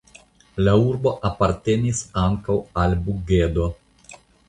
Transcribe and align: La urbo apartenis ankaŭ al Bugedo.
La 0.67 0.73
urbo 0.85 1.13
apartenis 1.29 2.01
ankaŭ 2.25 2.59
al 2.85 2.99
Bugedo. 3.07 3.73